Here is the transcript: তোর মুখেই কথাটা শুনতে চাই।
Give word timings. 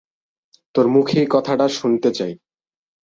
তোর 0.75 0.85
মুখেই 0.87 1.27
কথাটা 1.29 1.65
শুনতে 1.69 2.09
চাই। 2.11 2.33